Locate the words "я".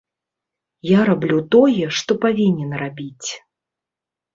0.97-1.01